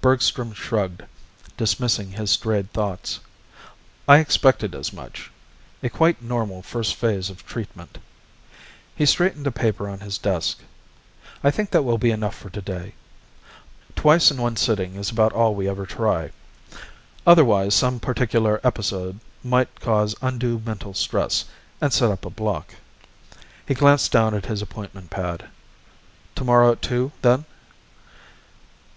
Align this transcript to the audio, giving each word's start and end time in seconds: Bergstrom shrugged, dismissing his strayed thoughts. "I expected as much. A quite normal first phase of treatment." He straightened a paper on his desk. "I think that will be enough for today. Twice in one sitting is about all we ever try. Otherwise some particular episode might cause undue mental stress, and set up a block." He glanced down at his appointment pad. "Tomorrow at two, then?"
Bergstrom 0.00 0.52
shrugged, 0.54 1.04
dismissing 1.56 2.10
his 2.10 2.32
strayed 2.32 2.72
thoughts. 2.72 3.20
"I 4.08 4.18
expected 4.18 4.74
as 4.74 4.92
much. 4.92 5.30
A 5.84 5.88
quite 5.88 6.20
normal 6.20 6.62
first 6.62 6.96
phase 6.96 7.30
of 7.30 7.46
treatment." 7.46 7.98
He 8.96 9.06
straightened 9.06 9.46
a 9.46 9.52
paper 9.52 9.88
on 9.88 10.00
his 10.00 10.18
desk. 10.18 10.58
"I 11.44 11.52
think 11.52 11.70
that 11.70 11.84
will 11.84 11.96
be 11.96 12.10
enough 12.10 12.34
for 12.34 12.50
today. 12.50 12.94
Twice 13.94 14.32
in 14.32 14.38
one 14.42 14.56
sitting 14.56 14.96
is 14.96 15.10
about 15.12 15.32
all 15.32 15.54
we 15.54 15.68
ever 15.68 15.86
try. 15.86 16.32
Otherwise 17.24 17.72
some 17.72 18.00
particular 18.00 18.60
episode 18.64 19.20
might 19.44 19.78
cause 19.78 20.16
undue 20.20 20.60
mental 20.66 20.92
stress, 20.92 21.44
and 21.80 21.92
set 21.92 22.10
up 22.10 22.24
a 22.24 22.30
block." 22.30 22.74
He 23.64 23.74
glanced 23.74 24.10
down 24.10 24.34
at 24.34 24.46
his 24.46 24.60
appointment 24.60 25.10
pad. 25.10 25.46
"Tomorrow 26.34 26.72
at 26.72 26.82
two, 26.82 27.12
then?" 27.22 27.44